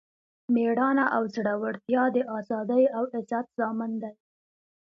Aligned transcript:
میړانه 0.53 1.05
او 1.15 1.23
زړورتیا 1.35 2.03
د 2.15 2.17
ازادۍ 2.37 2.83
او 2.97 3.03
عزت 3.15 3.45
ضامن 3.59 3.91
دی. 4.01 4.13